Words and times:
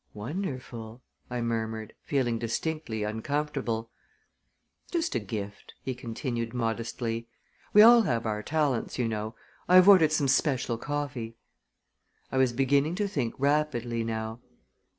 "Wonderful!" 0.15 1.03
I 1.29 1.41
murmured, 1.41 1.93
feeling 2.01 2.39
distinctly 2.39 3.03
uncomfortable. 3.03 3.91
"Just 4.89 5.13
a 5.13 5.19
gift!" 5.19 5.75
he 5.83 5.93
continued 5.93 6.55
modestly. 6.55 7.27
"We 7.71 7.83
all 7.83 8.01
have 8.01 8.25
our 8.25 8.41
talents, 8.41 8.97
you 8.97 9.07
know. 9.07 9.35
I 9.69 9.75
have 9.75 9.87
ordered 9.87 10.11
some 10.11 10.27
special 10.27 10.79
coffee." 10.79 11.35
I 12.31 12.37
was 12.39 12.51
beginning 12.51 12.95
to 12.95 13.07
think 13.07 13.35
rapidly 13.37 14.03
now. 14.03 14.39